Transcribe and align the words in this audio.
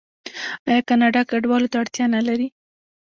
آیا 0.67 0.81
کاناډا 0.89 1.21
کډوالو 1.29 1.71
ته 1.71 1.77
اړتیا 1.81 2.05
نلري؟ 2.15 2.47